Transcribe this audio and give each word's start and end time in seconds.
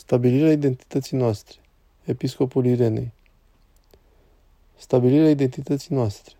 Stabilirea 0.00 0.52
identității 0.52 1.16
noastre. 1.16 1.56
Episcopul 2.04 2.66
Irenei. 2.66 3.12
Stabilirea 4.76 5.30
identității 5.30 5.94
noastre. 5.94 6.34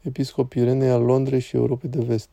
Episcop 0.00 0.52
Irenei 0.52 0.88
al 0.88 1.02
Londrei 1.02 1.40
și 1.40 1.56
Europei 1.56 1.90
de 1.90 2.00
Vest. 2.00 2.28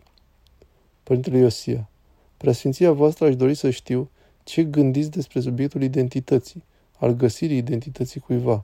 Părintele 1.03 1.37
Iosia. 1.37 1.89
Preasfinția 2.37 2.91
voastră 2.91 3.25
aș 3.25 3.35
dori 3.35 3.53
să 3.53 3.69
știu 3.69 4.09
ce 4.43 4.63
gândiți 4.63 5.09
despre 5.11 5.39
subiectul 5.39 5.81
identității, 5.81 6.63
al 6.97 7.11
găsirii 7.11 7.57
identității 7.57 8.19
cuiva. 8.19 8.63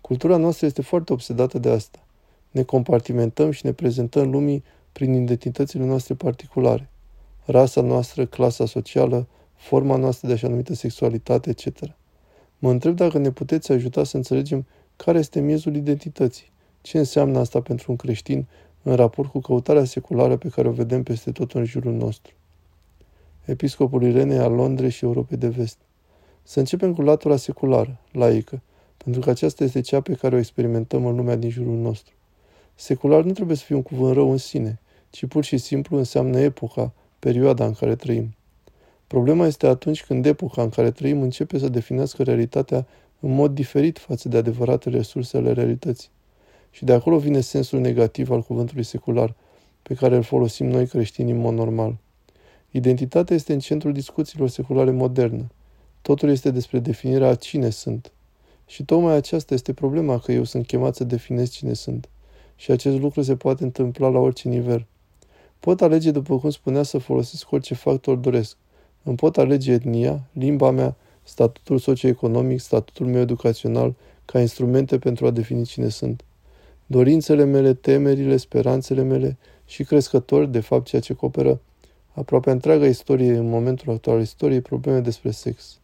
Cultura 0.00 0.36
noastră 0.36 0.66
este 0.66 0.82
foarte 0.82 1.12
obsedată 1.12 1.58
de 1.58 1.70
asta. 1.70 1.98
Ne 2.50 2.62
compartimentăm 2.62 3.50
și 3.50 3.64
ne 3.64 3.72
prezentăm 3.72 4.30
lumii 4.30 4.64
prin 4.92 5.14
identitățile 5.14 5.84
noastre 5.84 6.14
particulare. 6.14 6.88
Rasa 7.44 7.80
noastră, 7.80 8.26
clasa 8.26 8.66
socială, 8.66 9.26
forma 9.66 9.96
noastră 9.96 10.26
de 10.26 10.32
așa 10.32 10.48
numită 10.48 10.74
sexualitate, 10.74 11.50
etc. 11.50 11.78
Mă 12.58 12.70
întreb 12.70 12.96
dacă 12.96 13.18
ne 13.18 13.30
puteți 13.30 13.72
ajuta 13.72 14.04
să 14.04 14.16
înțelegem 14.16 14.66
care 14.96 15.18
este 15.18 15.40
miezul 15.40 15.74
identității, 15.76 16.50
ce 16.80 16.98
înseamnă 16.98 17.38
asta 17.38 17.60
pentru 17.60 17.90
un 17.90 17.96
creștin 17.96 18.46
în 18.82 18.94
raport 18.94 19.30
cu 19.30 19.40
căutarea 19.40 19.84
seculară 19.84 20.36
pe 20.36 20.48
care 20.48 20.68
o 20.68 20.72
vedem 20.72 21.02
peste 21.02 21.32
tot 21.32 21.52
în 21.52 21.64
jurul 21.64 21.92
nostru. 21.92 22.34
Episcopul 23.44 24.02
Irene 24.02 24.38
al 24.38 24.52
Londrei 24.52 24.90
și 24.90 25.04
Europei 25.04 25.36
de 25.36 25.48
Vest. 25.48 25.78
Să 26.42 26.58
începem 26.58 26.94
cu 26.94 27.02
latura 27.02 27.36
seculară, 27.36 27.98
laică, 28.12 28.62
pentru 28.96 29.20
că 29.20 29.30
aceasta 29.30 29.64
este 29.64 29.80
cea 29.80 30.00
pe 30.00 30.14
care 30.14 30.34
o 30.34 30.38
experimentăm 30.38 31.06
în 31.06 31.16
lumea 31.16 31.36
din 31.36 31.50
jurul 31.50 31.76
nostru. 31.76 32.14
Secular 32.74 33.22
nu 33.22 33.32
trebuie 33.32 33.56
să 33.56 33.64
fie 33.64 33.74
un 33.74 33.82
cuvânt 33.82 34.14
rău 34.14 34.30
în 34.30 34.36
sine, 34.36 34.80
ci 35.10 35.26
pur 35.26 35.44
și 35.44 35.58
simplu 35.58 35.96
înseamnă 35.96 36.38
epoca, 36.38 36.92
perioada 37.18 37.66
în 37.66 37.72
care 37.72 37.96
trăim. 37.96 38.34
Problema 39.06 39.46
este 39.46 39.66
atunci 39.66 40.04
când 40.04 40.26
epoca 40.26 40.62
în 40.62 40.68
care 40.68 40.90
trăim 40.90 41.22
începe 41.22 41.58
să 41.58 41.68
definească 41.68 42.22
realitatea 42.22 42.86
în 43.20 43.34
mod 43.34 43.54
diferit 43.54 43.98
față 43.98 44.28
de 44.28 44.36
adevăratele 44.36 44.96
resurse 44.96 45.36
ale 45.36 45.52
realității. 45.52 46.08
Și 46.70 46.84
de 46.84 46.92
acolo 46.92 47.18
vine 47.18 47.40
sensul 47.40 47.80
negativ 47.80 48.30
al 48.30 48.42
cuvântului 48.42 48.82
secular, 48.82 49.34
pe 49.82 49.94
care 49.94 50.16
îl 50.16 50.22
folosim 50.22 50.66
noi 50.66 50.86
creștini 50.86 51.30
în 51.30 51.36
mod 51.36 51.54
normal. 51.54 51.96
Identitatea 52.70 53.36
este 53.36 53.52
în 53.52 53.58
centrul 53.58 53.92
discuțiilor 53.92 54.48
seculare 54.48 54.90
moderne. 54.90 55.46
Totul 56.02 56.28
este 56.28 56.50
despre 56.50 56.78
definirea 56.78 57.28
a 57.28 57.34
cine 57.34 57.70
sunt. 57.70 58.12
Și 58.66 58.84
tocmai 58.84 59.14
aceasta 59.14 59.54
este 59.54 59.72
problema 59.72 60.18
că 60.18 60.32
eu 60.32 60.44
sunt 60.44 60.66
chemat 60.66 60.94
să 60.94 61.04
definez 61.04 61.50
cine 61.50 61.72
sunt. 61.72 62.08
Și 62.56 62.70
acest 62.70 63.00
lucru 63.00 63.22
se 63.22 63.36
poate 63.36 63.64
întâmpla 63.64 64.08
la 64.08 64.18
orice 64.18 64.48
nivel. 64.48 64.86
Pot 65.60 65.80
alege, 65.80 66.10
după 66.10 66.38
cum 66.38 66.50
spunea, 66.50 66.82
să 66.82 66.98
folosesc 66.98 67.52
orice 67.52 67.74
factor 67.74 68.16
doresc. 68.16 68.56
Îmi 69.06 69.16
pot 69.16 69.36
alege 69.36 69.72
etnia, 69.72 70.20
limba 70.32 70.70
mea, 70.70 70.96
statutul 71.22 71.78
socioeconomic, 71.78 72.60
statutul 72.60 73.06
meu 73.06 73.20
educațional, 73.20 73.94
ca 74.24 74.40
instrumente 74.40 74.98
pentru 74.98 75.26
a 75.26 75.30
defini 75.30 75.64
cine 75.64 75.88
sunt. 75.88 76.24
Dorințele 76.86 77.44
mele, 77.44 77.74
temerile, 77.74 78.36
speranțele 78.36 79.02
mele 79.02 79.36
și 79.66 79.84
crescători, 79.84 80.50
de 80.50 80.60
fapt 80.60 80.86
ceea 80.86 81.00
ce 81.00 81.12
coperă 81.12 81.60
aproape 82.12 82.50
întreaga 82.50 82.86
istorie 82.86 83.36
în 83.36 83.48
momentul 83.48 83.92
actual 83.92 84.16
al 84.16 84.22
istoriei, 84.22 84.60
probleme 84.60 85.00
despre 85.00 85.30
sex. 85.30 85.78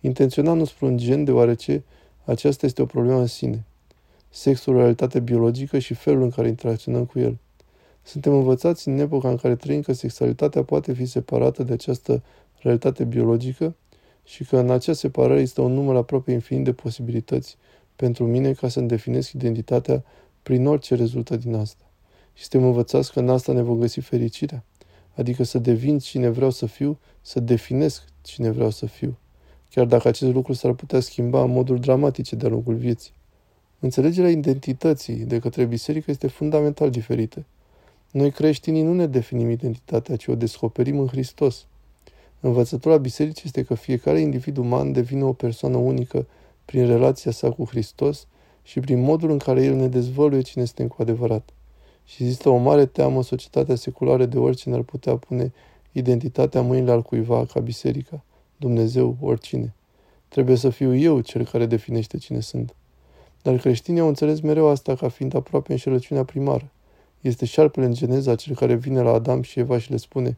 Intenționat 0.00 0.56
nu 0.56 0.64
spun 0.64 0.96
gen, 0.96 1.24
deoarece 1.24 1.84
aceasta 2.24 2.66
este 2.66 2.82
o 2.82 2.86
problemă 2.86 3.18
în 3.18 3.26
sine. 3.26 3.64
Sexul 4.30 4.74
o 4.74 4.78
realitate 4.78 5.20
biologică 5.20 5.78
și 5.78 5.94
felul 5.94 6.22
în 6.22 6.30
care 6.30 6.48
interacționăm 6.48 7.04
cu 7.04 7.18
el. 7.18 7.38
Suntem 8.06 8.32
învățați 8.32 8.88
în 8.88 8.98
epoca 8.98 9.28
în 9.28 9.36
care 9.36 9.56
trăim 9.56 9.80
că 9.80 9.92
sexualitatea 9.92 10.62
poate 10.62 10.92
fi 10.92 11.06
separată 11.06 11.62
de 11.62 11.72
această 11.72 12.22
realitate 12.60 13.04
biologică 13.04 13.74
și 14.24 14.44
că 14.44 14.56
în 14.56 14.70
acea 14.70 14.92
separare 14.92 15.40
este 15.40 15.60
un 15.60 15.72
număr 15.72 15.96
aproape 15.96 16.32
infinit 16.32 16.64
de 16.64 16.72
posibilități 16.72 17.56
pentru 17.96 18.26
mine 18.26 18.52
ca 18.52 18.68
să-mi 18.68 18.88
definesc 18.88 19.32
identitatea 19.32 20.04
prin 20.42 20.66
orice 20.66 20.94
rezultă 20.94 21.36
din 21.36 21.54
asta. 21.54 21.84
Și 22.34 22.42
suntem 22.42 22.68
învățați 22.68 23.12
că 23.12 23.20
în 23.20 23.28
asta 23.28 23.52
ne 23.52 23.62
vom 23.62 23.78
găsi 23.78 24.00
fericirea, 24.00 24.64
adică 25.14 25.42
să 25.42 25.58
devin 25.58 25.98
cine 25.98 26.28
vreau 26.28 26.50
să 26.50 26.66
fiu, 26.66 26.98
să 27.20 27.40
definesc 27.40 28.04
cine 28.22 28.50
vreau 28.50 28.70
să 28.70 28.86
fiu, 28.86 29.16
chiar 29.70 29.86
dacă 29.86 30.08
acest 30.08 30.32
lucru 30.32 30.52
s-ar 30.52 30.72
putea 30.72 31.00
schimba 31.00 31.42
în 31.42 31.50
moduri 31.50 31.80
dramatice 31.80 32.36
de-a 32.36 32.48
lungul 32.48 32.74
vieții. 32.74 33.12
Înțelegerea 33.78 34.30
identității 34.30 35.16
de 35.16 35.38
către 35.38 35.64
biserică 35.64 36.10
este 36.10 36.26
fundamental 36.26 36.90
diferită. 36.90 37.44
Noi 38.14 38.30
creștinii 38.30 38.82
nu 38.82 38.94
ne 38.94 39.06
definim 39.06 39.50
identitatea, 39.50 40.16
ci 40.16 40.26
o 40.26 40.34
descoperim 40.34 40.98
în 40.98 41.06
Hristos. 41.06 41.66
Învățătura 42.40 42.96
bisericii 42.96 43.42
este 43.44 43.62
că 43.62 43.74
fiecare 43.74 44.20
individ 44.20 44.56
uman 44.56 44.92
devine 44.92 45.24
o 45.24 45.32
persoană 45.32 45.76
unică 45.76 46.26
prin 46.64 46.86
relația 46.86 47.30
sa 47.30 47.50
cu 47.50 47.64
Hristos 47.64 48.26
și 48.62 48.80
prin 48.80 49.00
modul 49.00 49.30
în 49.30 49.38
care 49.38 49.64
El 49.64 49.74
ne 49.74 49.88
dezvăluie 49.88 50.40
cine 50.40 50.64
suntem 50.64 50.88
cu 50.88 50.96
adevărat. 51.02 51.50
Și 52.04 52.22
există 52.22 52.48
o 52.48 52.56
mare 52.56 52.86
teamă 52.86 53.16
în 53.16 53.22
societatea 53.22 53.74
seculară 53.74 54.26
de 54.26 54.38
oricine 54.38 54.74
ar 54.74 54.82
putea 54.82 55.16
pune 55.16 55.52
identitatea 55.92 56.62
mâinile 56.62 56.90
al 56.90 57.02
cuiva 57.02 57.44
ca 57.44 57.60
biserica, 57.60 58.24
Dumnezeu, 58.56 59.16
oricine. 59.20 59.74
Trebuie 60.28 60.56
să 60.56 60.70
fiu 60.70 60.96
eu 60.96 61.20
cel 61.20 61.44
care 61.44 61.66
definește 61.66 62.18
cine 62.18 62.40
sunt. 62.40 62.74
Dar 63.42 63.56
creștinii 63.56 64.00
au 64.00 64.08
înțeles 64.08 64.40
mereu 64.40 64.68
asta 64.68 64.94
ca 64.94 65.08
fiind 65.08 65.34
aproape 65.34 65.72
înșelăciunea 65.72 66.24
primară. 66.24 66.68
Este 67.24 67.44
șarpele 67.44 67.86
în 67.86 67.94
Geneza 67.94 68.34
cel 68.34 68.54
care 68.54 68.74
vine 68.74 69.00
la 69.00 69.12
Adam 69.12 69.42
și 69.42 69.58
Eva 69.58 69.78
și 69.78 69.90
le 69.90 69.96
spune 69.96 70.36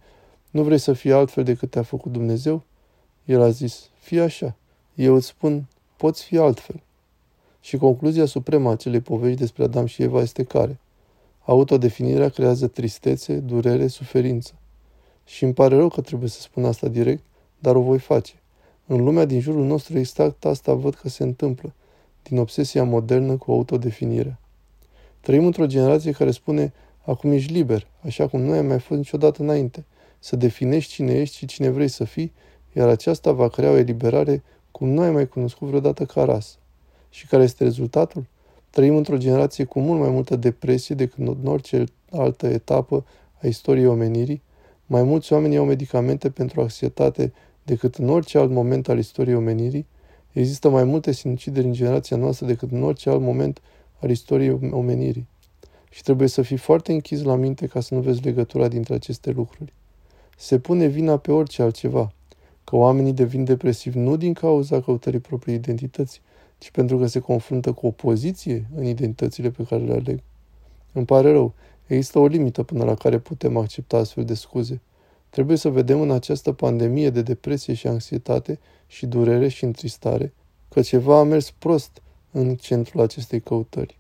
Nu 0.51 0.63
vrei 0.63 0.79
să 0.79 0.93
fii 0.93 1.13
altfel 1.13 1.45
decât 1.45 1.71
te-a 1.71 1.83
făcut 1.83 2.13
Dumnezeu? 2.13 2.63
El 3.25 3.43
a 3.43 3.51
zis, 3.51 3.89
fii 3.99 4.21
așa. 4.21 4.57
Eu 4.95 5.15
îți 5.15 5.27
spun, 5.27 5.67
poți 5.97 6.25
fi 6.25 6.37
altfel. 6.37 6.81
Și 7.61 7.77
concluzia 7.77 8.25
supremă 8.25 8.69
a 8.69 8.73
acelei 8.73 9.01
povești 9.01 9.39
despre 9.39 9.65
Adam 9.65 9.87
și 9.87 10.03
Eva 10.03 10.21
este 10.21 10.43
care? 10.43 10.79
Autodefinirea 11.45 12.29
creează 12.29 12.67
tristețe, 12.67 13.35
durere, 13.35 13.87
suferință. 13.87 14.53
Și 15.25 15.45
îmi 15.45 15.55
pare 15.55 15.77
rău 15.77 15.89
că 15.89 16.01
trebuie 16.01 16.29
să 16.29 16.41
spun 16.41 16.65
asta 16.65 16.89
direct, 16.89 17.23
dar 17.59 17.77
o 17.77 17.81
voi 17.81 17.99
face. 17.99 18.35
În 18.87 19.05
lumea 19.05 19.25
din 19.25 19.41
jurul 19.41 19.65
nostru 19.65 19.99
exact 19.99 20.45
asta 20.45 20.75
văd 20.75 20.95
că 20.95 21.09
se 21.09 21.23
întâmplă, 21.23 21.73
din 22.23 22.39
obsesia 22.39 22.85
modernă 22.85 23.37
cu 23.37 23.53
autodefinirea. 23.53 24.39
Trăim 25.27 25.47
într-o 25.47 25.67
generație 25.67 26.13
care 26.13 26.31
spune, 26.31 26.73
acum 27.05 27.33
ești 27.33 27.53
liber, 27.53 27.87
așa 28.05 28.27
cum 28.27 28.41
nu 28.41 28.53
ai 28.53 28.63
mai 28.63 28.79
fost 28.79 28.99
niciodată 28.99 29.43
înainte, 29.43 29.85
să 30.19 30.37
definești 30.37 30.93
cine 30.93 31.13
ești 31.13 31.37
și 31.37 31.47
cine 31.47 31.69
vrei 31.69 31.89
să 31.89 32.05
fii, 32.05 32.33
iar 32.73 32.89
aceasta 32.89 33.33
va 33.33 33.49
crea 33.49 33.71
o 33.71 33.77
eliberare 33.77 34.43
cum 34.71 34.89
nu 34.89 35.01
ai 35.01 35.11
mai 35.11 35.29
cunoscut 35.29 35.69
vreodată 35.69 36.05
ca 36.05 36.25
rasă. 36.25 36.57
Și 37.11 37.27
care 37.27 37.43
este 37.43 37.65
rezultatul? 37.65 38.27
Trăim 38.71 38.97
într-o 38.97 39.17
generație 39.17 39.65
cu 39.65 39.81
mult 39.81 40.01
mai 40.01 40.11
multă 40.11 40.37
depresie 40.37 40.95
decât 40.95 41.19
în 41.19 41.47
orice 41.47 41.85
altă 42.11 42.47
etapă 42.47 43.05
a 43.43 43.47
istoriei 43.47 43.87
omenirii. 43.87 44.43
Mai 44.87 45.03
mulți 45.03 45.33
oameni 45.33 45.57
au 45.57 45.65
medicamente 45.65 46.31
pentru 46.31 46.61
anxietate 46.61 47.33
decât 47.63 47.95
în 47.95 48.09
orice 48.09 48.39
alt 48.39 48.51
moment 48.51 48.89
al 48.89 48.99
istoriei 48.99 49.37
omenirii. 49.37 49.87
Există 50.33 50.69
mai 50.69 50.85
multe 50.85 51.13
sinucideri 51.13 51.67
în 51.67 51.73
generația 51.73 52.17
noastră 52.17 52.47
decât 52.47 52.71
în 52.71 52.83
orice 52.83 53.11
alt 53.11 53.21
moment 53.21 53.61
al 54.01 54.11
istoriei 54.11 54.59
omenirii. 54.71 55.27
Și 55.91 56.03
trebuie 56.03 56.29
să 56.29 56.43
fii 56.43 56.57
foarte 56.57 56.93
închis 56.93 57.23
la 57.23 57.35
minte 57.35 57.67
ca 57.67 57.81
să 57.81 57.95
nu 57.95 58.01
vezi 58.01 58.23
legătura 58.23 58.69
dintre 58.69 58.95
aceste 58.95 59.31
lucruri. 59.31 59.73
Se 60.37 60.59
pune 60.59 60.87
vina 60.87 61.17
pe 61.17 61.33
orice 61.33 61.63
altceva, 61.63 62.13
că 62.65 62.77
oamenii 62.77 63.13
devin 63.13 63.45
depresivi 63.45 63.99
nu 63.99 64.17
din 64.17 64.33
cauza 64.33 64.81
căutării 64.81 65.19
propriei 65.19 65.57
identități, 65.57 66.21
ci 66.59 66.71
pentru 66.71 66.99
că 66.99 67.07
se 67.07 67.19
confruntă 67.19 67.73
cu 67.73 67.87
opoziție 67.87 68.67
în 68.75 68.85
identitățile 68.85 69.51
pe 69.51 69.63
care 69.63 69.83
le 69.83 69.93
aleg. 69.93 70.21
Îmi 70.93 71.05
pare 71.05 71.31
rău, 71.31 71.55
există 71.87 72.19
o 72.19 72.27
limită 72.27 72.63
până 72.63 72.85
la 72.85 72.95
care 72.95 73.19
putem 73.19 73.57
accepta 73.57 73.97
astfel 73.97 74.25
de 74.25 74.35
scuze. 74.35 74.81
Trebuie 75.31 75.57
să 75.57 75.69
vedem 75.69 76.01
în 76.01 76.11
această 76.11 76.53
pandemie 76.53 77.11
de 77.11 77.23
depresie 77.23 77.75
și 77.75 77.87
anxietate 77.87 78.59
și 78.87 79.07
durere 79.07 79.49
și 79.49 79.65
întristare 79.65 80.33
că 80.69 80.81
ceva 80.81 81.19
a 81.19 81.23
mers 81.23 81.51
prost 81.51 82.03
în 82.39 82.55
centrul 82.55 83.01
acestei 83.01 83.41
căutări. 83.41 83.99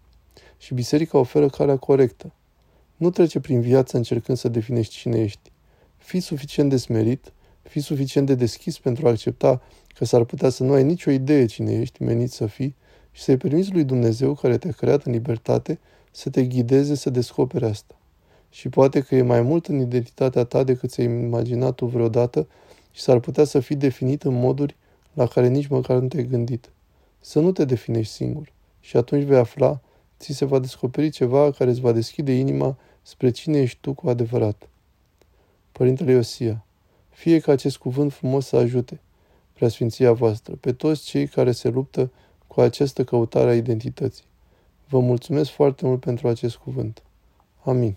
Și 0.58 0.74
biserica 0.74 1.18
oferă 1.18 1.48
calea 1.48 1.76
corectă. 1.76 2.32
Nu 2.96 3.10
trece 3.10 3.40
prin 3.40 3.60
viață 3.60 3.96
încercând 3.96 4.38
să 4.38 4.48
definești 4.48 4.94
cine 4.94 5.20
ești. 5.20 5.50
Fii 5.96 6.20
suficient 6.20 6.70
de 6.70 6.76
smerit, 6.76 7.32
fii 7.62 7.80
suficient 7.80 8.26
de 8.26 8.34
deschis 8.34 8.78
pentru 8.78 9.06
a 9.06 9.10
accepta 9.10 9.62
că 9.94 10.04
s-ar 10.04 10.24
putea 10.24 10.48
să 10.48 10.64
nu 10.64 10.72
ai 10.72 10.84
nicio 10.84 11.10
idee 11.10 11.46
cine 11.46 11.72
ești 11.72 12.02
menit 12.02 12.30
să 12.30 12.46
fii 12.46 12.74
și 13.10 13.22
să-i 13.22 13.36
permiți 13.36 13.72
lui 13.72 13.84
Dumnezeu 13.84 14.34
care 14.34 14.58
te-a 14.58 14.72
creat 14.72 15.02
în 15.02 15.12
libertate 15.12 15.78
să 16.10 16.30
te 16.30 16.44
ghideze 16.44 16.94
să 16.94 17.10
descoperi 17.10 17.64
asta. 17.64 17.98
Și 18.50 18.68
poate 18.68 19.00
că 19.00 19.14
e 19.14 19.22
mai 19.22 19.42
mult 19.42 19.66
în 19.66 19.80
identitatea 19.80 20.44
ta 20.44 20.64
decât 20.64 20.90
ți-ai 20.90 21.06
imaginat 21.06 21.74
tu 21.74 21.86
vreodată 21.86 22.48
și 22.90 23.00
s-ar 23.00 23.18
putea 23.18 23.44
să 23.44 23.60
fii 23.60 23.76
definit 23.76 24.22
în 24.22 24.34
moduri 24.34 24.76
la 25.12 25.26
care 25.26 25.48
nici 25.48 25.66
măcar 25.66 25.98
nu 25.98 26.08
te-ai 26.08 26.26
gândit. 26.26 26.70
Să 27.28 27.40
nu 27.40 27.52
te 27.52 27.64
definești 27.64 28.12
singur 28.12 28.52
și 28.80 28.96
atunci 28.96 29.24
vei 29.24 29.38
afla, 29.38 29.80
ți 30.18 30.32
se 30.32 30.44
va 30.44 30.58
descoperi 30.58 31.10
ceva 31.10 31.50
care 31.50 31.70
îți 31.70 31.80
va 31.80 31.92
deschide 31.92 32.32
inima 32.32 32.78
spre 33.02 33.30
cine 33.30 33.58
ești 33.58 33.78
tu 33.80 33.94
cu 33.94 34.08
adevărat. 34.08 34.68
Părintele 35.72 36.12
Iosia, 36.12 36.64
fie 37.10 37.38
ca 37.38 37.52
acest 37.52 37.76
cuvânt 37.76 38.12
frumos 38.12 38.46
să 38.46 38.56
ajute. 38.56 39.00
preasfinția 39.52 40.12
voastră, 40.12 40.54
pe 40.54 40.72
toți 40.72 41.04
cei 41.04 41.26
care 41.26 41.52
se 41.52 41.68
luptă 41.68 42.10
cu 42.46 42.60
această 42.60 43.04
căutare 43.04 43.50
a 43.50 43.56
identității. 43.56 44.24
Vă 44.88 45.00
mulțumesc 45.00 45.50
foarte 45.50 45.86
mult 45.86 46.00
pentru 46.00 46.28
acest 46.28 46.56
cuvânt. 46.56 47.02
Amin. 47.62 47.96